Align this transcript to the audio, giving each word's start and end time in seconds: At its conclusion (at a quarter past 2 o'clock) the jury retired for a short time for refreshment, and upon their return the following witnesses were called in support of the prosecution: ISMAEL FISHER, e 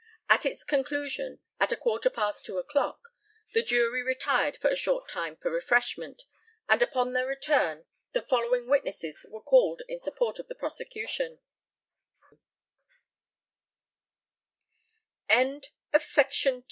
At 0.29 0.47
its 0.47 0.63
conclusion 0.63 1.41
(at 1.59 1.71
a 1.71 1.75
quarter 1.77 2.09
past 2.09 2.43
2 2.47 2.57
o'clock) 2.57 3.09
the 3.53 3.61
jury 3.61 4.01
retired 4.01 4.57
for 4.57 4.67
a 4.67 4.75
short 4.75 5.07
time 5.07 5.35
for 5.37 5.51
refreshment, 5.51 6.23
and 6.67 6.81
upon 6.81 7.13
their 7.13 7.27
return 7.27 7.85
the 8.11 8.23
following 8.23 8.67
witnesses 8.67 9.23
were 9.29 9.43
called 9.43 9.83
in 9.87 9.99
support 9.99 10.39
of 10.39 10.47
the 10.47 10.55
prosecution: 10.55 11.37
ISMAEL 15.29 15.61
FISHER, 15.93 16.49
e 16.55 16.59